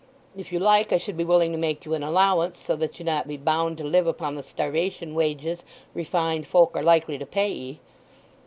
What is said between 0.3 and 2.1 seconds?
If you like I should be willing to make you an